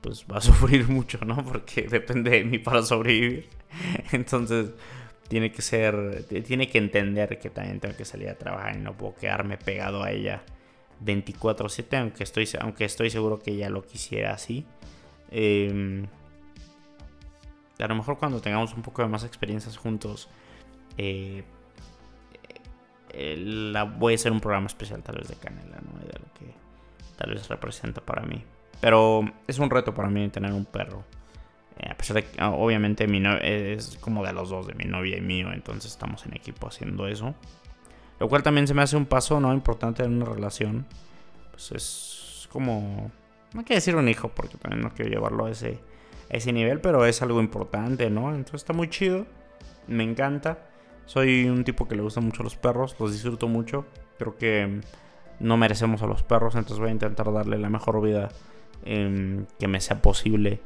[0.00, 1.44] pues va a sufrir mucho, ¿no?
[1.44, 3.48] Porque depende de mí para sobrevivir.
[4.12, 4.70] Entonces,
[5.28, 8.96] tiene que ser, tiene que entender que también tengo que salir a trabajar y no
[8.96, 10.42] puedo quedarme pegado a ella
[11.04, 14.66] 24/7, aunque estoy, aunque estoy seguro que ella lo quisiera así.
[15.30, 16.06] Em,
[17.82, 20.28] a lo mejor cuando tengamos un poco de más experiencias juntos,
[20.96, 21.44] eh,
[23.12, 25.98] eh, la, voy a hacer un programa especial tal vez de Canela, ¿no?
[25.98, 26.54] de lo que
[27.16, 28.44] tal vez representa para mí.
[28.80, 31.04] Pero es un reto para mí tener un perro.
[31.78, 34.84] Eh, a pesar de que, ah, obviamente, mi es como de los dos, de mi
[34.84, 35.52] novia y mío.
[35.52, 37.34] Entonces estamos en equipo haciendo eso.
[38.18, 40.86] Lo cual también se me hace un paso no importante en una relación.
[41.50, 43.10] Pues es como.
[43.52, 45.80] No quiero decir un hijo, porque también no quiero llevarlo a ese,
[46.30, 48.30] ese nivel, pero es algo importante, ¿no?
[48.30, 49.26] Entonces está muy chido.
[49.86, 50.66] Me encanta.
[51.06, 53.84] Soy un tipo que le gusta mucho los perros, los disfruto mucho.
[54.18, 54.80] Creo que
[55.40, 58.28] no merecemos a los perros, entonces voy a intentar darle la mejor vida
[58.84, 60.60] em, que me sea posible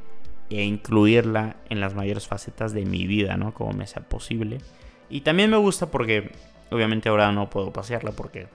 [0.51, 3.55] e incluirla en las mayores facetas de mi vida, ¿no?
[3.55, 4.59] Como me sea posible.
[5.09, 6.33] Y también me gusta porque
[6.71, 8.49] obviamente ahora no puedo pasearla porque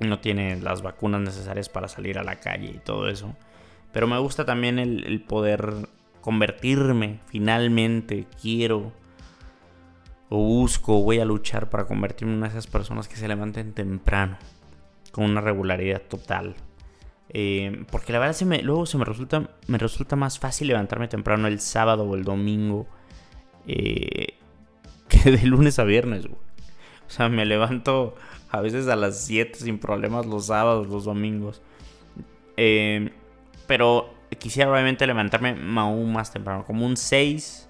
[0.00, 3.34] no tiene las vacunas necesarias para salir a la calle y todo eso.
[3.92, 5.74] Pero me gusta también el, poder
[6.22, 8.92] convertirme, finalmente quiero
[10.30, 13.74] o busco, voy a luchar para convertirme en una de esas personas que se levanten
[13.74, 14.38] temprano,
[15.10, 16.54] con una regularidad total.
[17.28, 21.60] Eh, porque la verdad luego se me resulta, me resulta más fácil levantarme temprano el
[21.60, 22.86] sábado o el domingo
[23.66, 24.38] eh,
[25.08, 26.24] que de lunes a viernes.
[26.26, 28.14] O sea, me levanto
[28.50, 31.60] a veces a las 7 sin problemas los sábados, los domingos.
[32.56, 33.10] Eh,
[33.66, 37.68] pero quisiera obviamente levantarme aún más temprano, como un 6.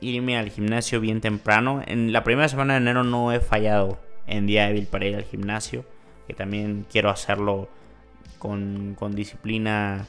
[0.00, 1.82] irme al gimnasio bien temprano.
[1.86, 5.24] En la primera semana de enero no he fallado en día débil para ir al
[5.24, 5.84] gimnasio.
[6.26, 7.68] Que también quiero hacerlo
[8.42, 10.06] con, disciplina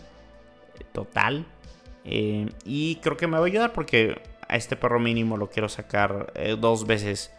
[0.91, 1.45] total.
[2.03, 5.69] Eh, y creo que me va a ayudar porque a este perro mínimo lo quiero
[5.69, 7.31] sacar eh, dos veces,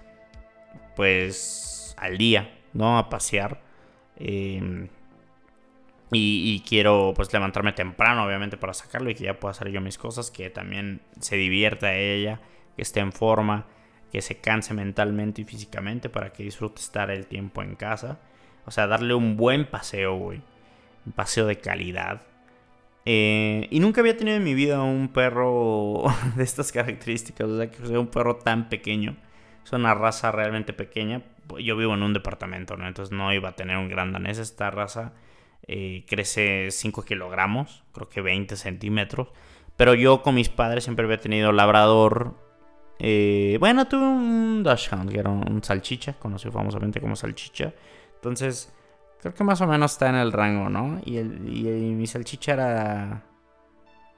[0.97, 2.99] pues, al día, ¿no?
[2.99, 3.61] A pasear.
[4.17, 4.89] Em,
[6.15, 9.99] y, quiero, pues, levantarme temprano, obviamente, para sacarlo y que ya pueda hacer yo mis
[9.99, 12.41] cosas, que también se divierta ella,
[12.77, 13.67] que esté en forma,
[14.13, 18.21] que se canse mentalmente y físicamente para que disfrute estar el tiempo en casa.
[18.67, 20.43] O sea, darle un buen paseo, güey
[21.07, 22.23] un paseo de calidad.
[23.07, 26.05] Eh, y nunca había tenido en mi vida un perro
[26.37, 29.17] de estas características, o sea, que sea un perro tan pequeño.
[29.65, 31.23] Es una raza realmente pequeña.
[31.63, 32.87] Yo vivo en un departamento, ¿no?
[32.87, 34.39] Entonces no iba a tener un gran danés.
[34.39, 35.13] Esta raza
[35.67, 39.29] eh, crece 5 kilogramos, creo que 20 centímetros.
[39.77, 42.35] Pero yo con mis padres siempre había tenido labrador.
[42.99, 47.75] Eh, bueno, tuve un Dachshund, que era un salchicha, conocido famosamente como salchicha.
[48.15, 48.73] Entonces
[49.25, 51.01] Creo que más o menos está en el rango, ¿no?
[51.03, 51.63] Y, el, y,
[51.95, 53.23] mi salchicha era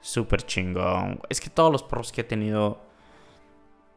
[0.01, 1.21] súper chingón.
[1.29, 2.81] Es que todos los perros que he tenido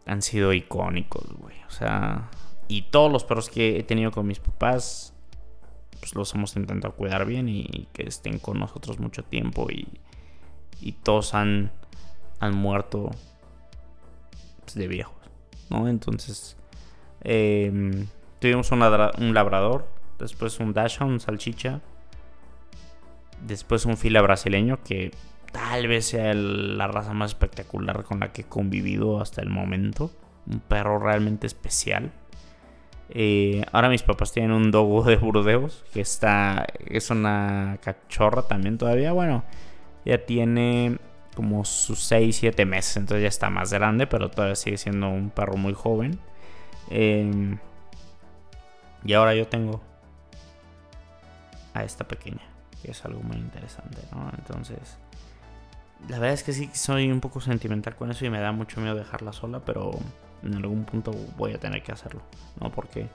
[0.07, 1.57] han sido icónicos, güey.
[1.67, 2.31] O sea,
[2.69, 5.10] y todos los perros que he tenido con mis papás,
[6.01, 9.69] pues los hemos intentado cuidar bien y que estén con nosotros mucho tiempo.
[9.71, 9.87] Y,
[10.81, 11.71] y todos han,
[12.41, 13.11] han muerto
[14.63, 15.17] pues, de viejos,
[15.69, 15.89] ¿no?
[15.89, 16.57] Entonces,
[17.23, 18.07] em,
[18.41, 19.87] tuvimos un, un labrador
[20.19, 21.81] después un Dachshund, un salchicha,
[23.47, 25.13] después un fila brasileño que
[25.53, 30.11] tal vez sea la raza más espectacular con la que he convivido hasta el momento,
[30.47, 32.13] un perro realmente especial.
[33.13, 38.79] Eh, ahora mis papás tienen un dogo de Burdeos, que está, es una cachorra también
[38.79, 39.43] todavía, bueno,
[40.05, 40.99] ya tiene
[41.35, 45.31] como sus 6, 7 meses, entonces ya está más grande, pero todavía sigue siendo un
[45.31, 46.21] perro muy joven.
[46.91, 47.57] Eh,
[49.05, 49.81] y ahora yo tengo
[51.75, 52.43] a esta pequeña,
[52.83, 54.31] que es algo muy interesante, ¿no?
[54.37, 54.99] Entonces,
[56.09, 58.81] la verdad es que sí soy un poco sentimental con eso y me da mucho
[58.81, 59.93] miedo dejarla sola, pero
[60.43, 62.23] en algún punto voy a tener que hacerlo,
[62.61, 62.71] ¿no?
[62.71, 63.09] Porque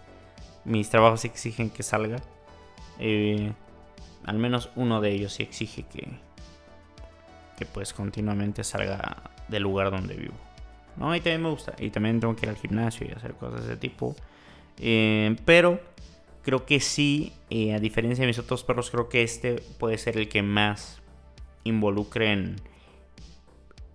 [0.63, 2.17] mis trabajos exigen que salga.
[2.99, 3.51] Eh,
[4.25, 6.07] al menos uno de ellos sí exige que,
[7.57, 10.35] que pues continuamente salga del lugar donde vivo.
[10.97, 11.15] ¿no?
[11.15, 11.73] Y también me gusta.
[11.77, 14.15] Y también tengo que ir al gimnasio y hacer cosas de ese tipo.
[14.79, 15.79] Eh, pero
[16.43, 20.17] creo que sí, eh, a diferencia de mis otros perros, creo que este puede ser
[20.17, 21.01] el que más
[21.63, 22.55] involucre en,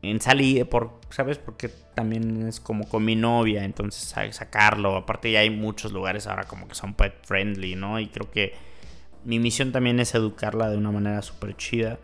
[0.02, 1.38] en salir, por, ¿sabes?
[1.38, 4.96] Porque también es como con mi novia, entonces sacarlo.
[4.96, 8.00] Aparte ya hay muchos lugares ahora como que son pet friendly, ¿no?
[8.00, 8.54] Y creo que
[9.24, 11.98] mi misión también es educarla de una manera súper chida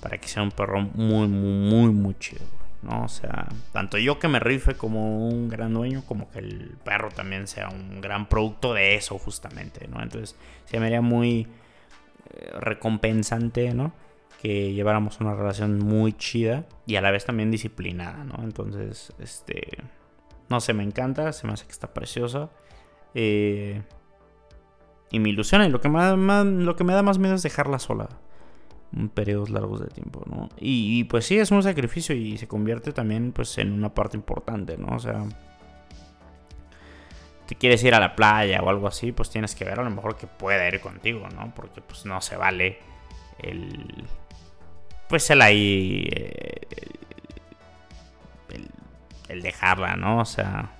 [0.00, 2.44] para que sea un perro muy, muy, muy, muy chido.
[2.82, 3.04] ¿no?
[3.04, 7.10] O sea, tanto yo que me rife como un gran dueño, como que el perro
[7.10, 10.00] también sea un gran producto de eso, justamente, ¿no?
[10.02, 11.48] Entonces, se me haría muy
[12.34, 13.92] eh, recompensante, ¿no?
[14.40, 18.42] Que lleváramos una relación muy chida y a la vez también disciplinada, ¿no?
[18.42, 19.78] Entonces, este,
[20.48, 22.50] no sé, me encanta, se me hace que está preciosa.
[23.14, 23.82] Eh,
[25.10, 28.08] y me ilusiona y lo que, me da más miedo es dejarla sola
[29.14, 30.48] periodos largos de tiempo, ¿no?
[30.58, 34.78] Y, pues sí, es un sacrificio y se convierte también pues en una parte importante,
[34.78, 34.96] ¿no?
[34.96, 35.24] O sea,
[37.46, 39.90] te quieres ir a la playa o algo así, pues tienes que ver a lo
[39.90, 41.52] mejor que pueda ir contigo, ¿no?
[41.54, 42.78] Porque pues no se vale
[43.38, 44.04] el...
[45.08, 46.08] Pues el ahí...
[46.10, 46.60] Eh,
[48.50, 48.68] el,
[49.28, 50.20] el dejarla, ¿no?
[50.20, 50.70] O sea...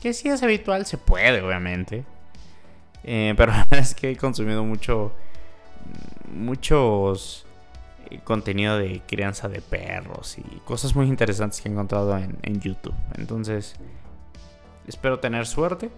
[0.00, 2.04] Que si es habitual, se puede, obviamente.
[3.04, 5.12] Eh, pero la verdad es que he consumido mucho
[6.32, 7.44] muchos
[8.08, 12.94] eh, contenido de crianza de perros y cosas muy interesantes que he encontrado en, YouTube.
[13.16, 13.74] Entonces,
[14.86, 15.90] espero tener suerte.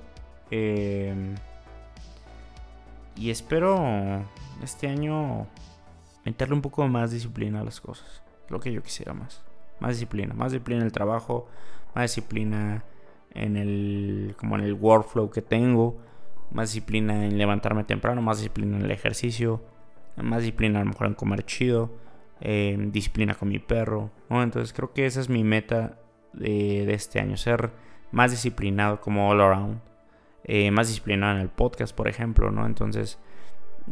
[3.17, 4.25] Y espero
[4.63, 5.47] este año
[6.25, 8.23] meterle un poco más disciplina a las cosas.
[8.49, 9.43] Lo que yo quisiera más.
[9.81, 10.35] Más disciplina.
[10.35, 11.49] Más disciplina en el trabajo.
[11.95, 12.85] Más disciplina
[13.31, 14.35] en el.
[14.39, 15.97] como en el workflow que tengo.
[16.51, 18.23] Más disciplina en levantarme temprano.
[18.23, 19.63] Más disciplina en el ejercicio
[20.23, 21.91] más disciplina a lo mejor en comer chido,
[22.41, 25.99] eh, disciplina con mi perro, Entonces creo que esa es mi meta
[26.33, 27.71] de, este año, ser
[28.13, 29.81] más disciplinado como all around,
[30.45, 32.67] eh, más disciplinado en el podcast, por ejemplo, ¿no?
[32.67, 33.19] Entonces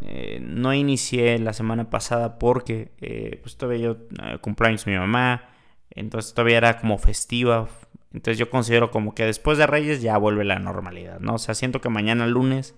[0.01, 3.97] eh, no inicié la semana pasada porque pues todavía yo
[4.41, 5.51] cumpleaños mi mamá,
[5.91, 7.69] entonces todavía era como festiva,
[8.13, 11.35] entonces yo considero como que después de Reyes ya vuelve la normalidad, ¿no?
[11.35, 12.75] O sea, siento que mañana lunes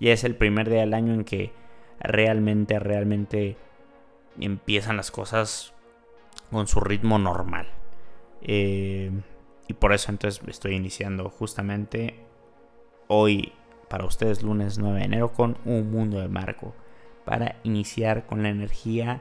[0.00, 1.52] ya es el primer día del año en que
[2.00, 3.56] realmente, realmente
[4.40, 5.74] empiezan las cosas
[6.50, 7.68] con su ritmo normal.
[8.42, 9.10] Eh,
[9.68, 12.18] y por eso entonces estoy iniciando justamente
[13.06, 13.52] hoy
[13.90, 16.74] para ustedes lunes 9 de enero con un mundo de marco.
[17.24, 19.20] Para iniciar con la energía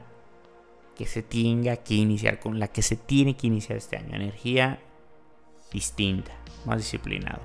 [0.95, 4.15] que se tenga que iniciar, con la que se tiene que iniciar este año.
[4.15, 4.79] Energía
[5.73, 6.32] distinta,
[6.65, 7.41] más disciplinado.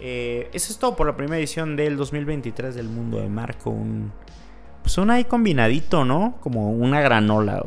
[0.00, 3.70] Eh, eso es todo por la primera edición del 2023 del mundo de Marco.
[3.70, 4.12] Un
[4.82, 6.36] pues un ahí combinadito, ¿no?
[6.40, 7.62] Como una granola.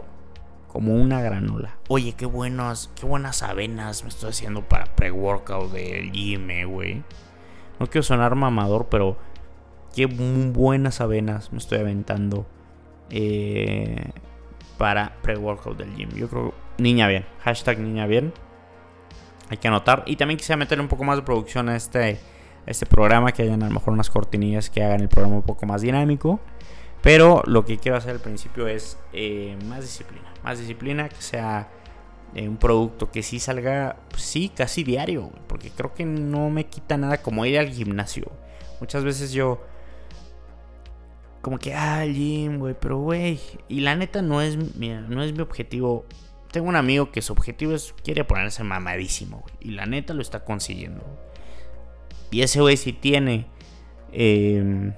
[0.67, 1.77] Como una granola.
[1.87, 7.03] Oye, qué buenas, qué buenas avenas me estoy haciendo para pre-workout del gym, eh, güey.
[7.79, 9.17] No quiero sonar mamador, pero
[9.93, 12.45] qué buenas avenas me estoy aventando
[13.09, 14.11] eh,
[14.77, 16.09] para pre-workout del gym.
[16.15, 18.33] Yo creo, niña bien, hashtag niña bien.
[19.49, 20.03] Hay que anotar.
[20.05, 22.19] Y también quisiera meterle un poco más de producción a este,
[22.65, 25.43] a este programa, que hayan a lo mejor unas cortinillas que hagan el programa un
[25.43, 26.39] poco más dinámico.
[27.01, 30.33] Pero lo que quiero hacer al principio es eh, más disciplina.
[30.43, 31.69] Más disciplina, que sea
[32.35, 35.31] eh, un producto que sí salga, pues sí, casi diario.
[35.47, 38.31] Porque creo que no me quita nada como ir al gimnasio.
[38.79, 39.61] Muchas veces yo...
[41.41, 43.39] Como que, ah, el gym, güey, pero güey.
[43.67, 46.05] Y la neta no es, no es mi objetivo.
[46.51, 49.43] Tengo un amigo que su objetivo es, quiere ponerse mamadísimo.
[49.59, 51.03] Y la neta lo está consiguiendo.
[52.31, 53.47] Y ese güey sí tiene...
[54.11, 54.93] Eh,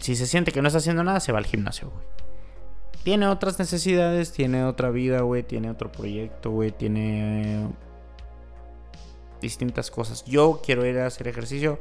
[0.00, 2.04] si se siente que no está haciendo nada, se va al gimnasio, güey.
[3.06, 7.68] Tiene otras necesidades, tiene otra vida, güey, tiene otro proyecto, güey, tiene
[9.40, 10.24] distintas cosas.
[10.24, 11.78] Yo quiero ir a hacer ejercicio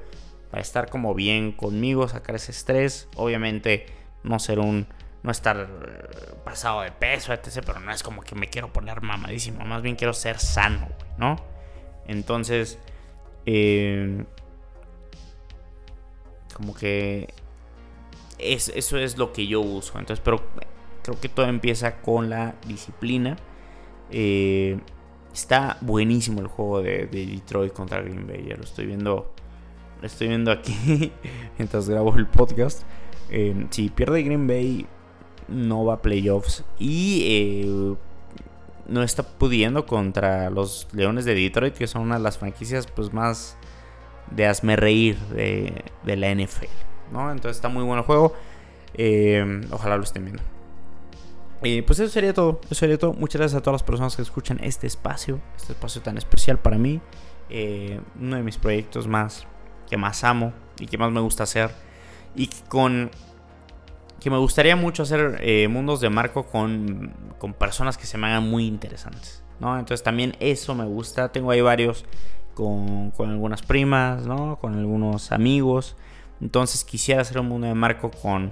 [0.51, 3.87] para estar como bien conmigo, sacar ese estrés, obviamente
[4.21, 4.85] no ser un
[5.23, 9.01] no estar eh, pasado de peso, etc, pero no es como que me quiero poner
[9.01, 11.37] mamadísimo, más bien quiero ser sano, ¿no?
[12.05, 12.77] Entonces,
[13.47, 14.25] eh,
[16.53, 17.33] como que
[18.37, 19.97] eso es lo que yo uso.
[19.97, 20.43] Entonces, pero
[21.05, 23.37] creo que todo empieza con la disciplina.
[24.09, 24.79] Eh,
[25.31, 28.47] está buenísimo el juego de, Detroit contra Green Bay.
[28.49, 29.31] Ya lo estoy viendo.
[30.01, 31.11] Lo estoy viendo aquí
[31.59, 32.81] mientras grabo el podcast.
[33.29, 34.87] Eh, si pierde Green Bay,
[35.47, 36.63] no va a playoffs.
[36.79, 37.95] Y eh,
[38.87, 43.13] no está pudiendo contra los Leones de Detroit, que son una de las franquicias pues,
[43.13, 43.57] más
[44.31, 46.65] de hazme reír de, la NFL.
[47.11, 48.33] Entonces está muy bueno el juego.
[49.71, 50.54] Ojalá lo estén viendo.
[51.65, 52.61] Y pues eso sería todo.
[52.65, 53.13] Eso sería todo.
[53.13, 55.41] Muchas gracias a todas las personas que escuchan este espacio.
[55.55, 57.01] Este espacio tan especial para mí.
[57.49, 59.47] Eh, uno de mis proyectos más
[59.89, 61.71] que más amo y que más me gusta hacer.
[62.35, 63.09] Y con
[64.19, 68.27] que me gustaría mucho hacer eh, mundos de marco con, con, personas que se me
[68.27, 69.43] hagan muy interesantes.
[69.59, 69.77] ¿no?
[69.77, 71.31] Entonces también eso me gusta.
[71.31, 72.05] Tengo ahí varios
[72.53, 74.57] con, con algunas primas, ¿no?
[74.59, 75.95] con algunos amigos.
[76.41, 78.51] Entonces quisiera hacer un mundo de marco con,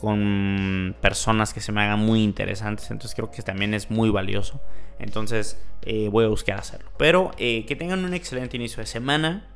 [0.00, 2.90] con personas que se me hagan muy interesantes.
[2.90, 4.60] Entonces creo que también es muy valioso.
[4.98, 6.90] Entonces eh, voy a buscar hacerlo.
[6.96, 9.46] Pero eh, que tengan un excelente inicio de semana.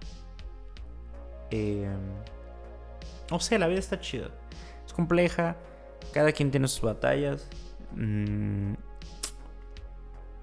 [1.51, 1.89] Eh,
[3.31, 4.29] no sé, la vida está chida.
[4.87, 5.57] Es compleja.
[6.13, 7.49] Cada quien tiene sus batallas.
[7.93, 8.75] Mm,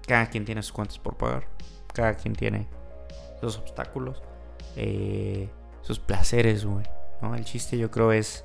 [0.06, 1.46] cada quien tiene sus cuentas por pagar.
[1.94, 2.66] Cada quien tiene
[3.40, 4.20] sus obstáculos.
[5.82, 6.64] Sus placeres.
[6.64, 7.34] ¿no?
[7.36, 8.44] El chiste yo creo es...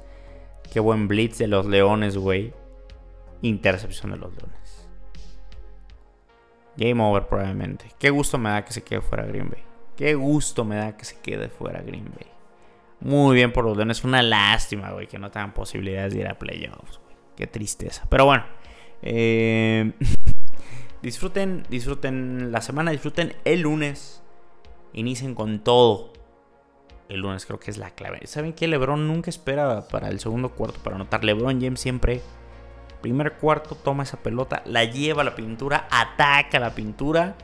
[0.71, 2.53] Qué buen blitz de los leones, güey.
[3.41, 4.89] Intercepción de los leones.
[6.77, 7.91] Game over probablemente.
[7.99, 9.63] Qué gusto me da que se quede fuera Green Bay.
[9.95, 12.27] Qué gusto me da que se quede fuera Green Bay.
[12.99, 14.03] Muy bien por los Leones.
[14.03, 17.15] Una lástima, güey, que no tengan posibilidades de ir a playoffs, güey.
[17.35, 18.05] Qué tristeza.
[18.09, 18.43] Pero bueno.
[19.01, 19.91] Eh,
[21.01, 24.23] disfruten, disfruten la semana, disfruten el lunes.
[24.93, 26.13] Inicien con todo.
[27.09, 28.19] El lunes creo que es la clave.
[28.25, 28.67] ¿Saben qué?
[28.67, 31.23] LeBron nunca espera para el segundo cuarto para anotar.
[31.23, 32.21] LeBron James siempre,
[33.01, 37.35] primer cuarto, toma esa pelota, la lleva a la pintura, ataca la pintura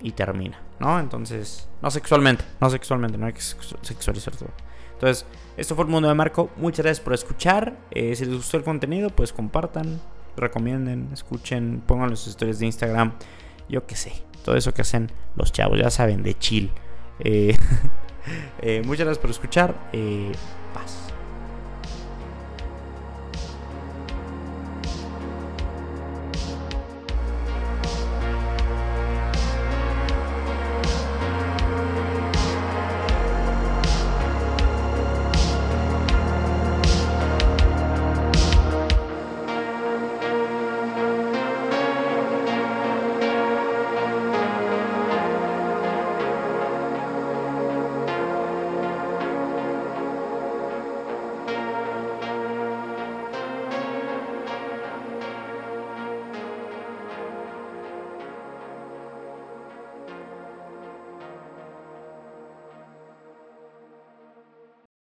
[0.00, 0.98] y termina, ¿no?
[0.98, 4.50] Entonces, no sexualmente, no sexualmente, no hay que sexualizar todo.
[4.94, 6.50] Entonces, esto fue el mundo de Marco.
[6.56, 7.76] Muchas gracias por escuchar.
[7.90, 10.00] Eh, si les gustó el contenido, pues compartan,
[10.36, 13.12] recomienden, escuchen, pongan sus historias de Instagram.
[13.68, 14.12] Yo qué sé,
[14.44, 16.70] todo eso que hacen los chavos, ya saben, de chill.
[17.20, 17.56] Eh,
[18.60, 19.74] eh, muchas gracias por escuchar.
[20.74, 21.05] paz.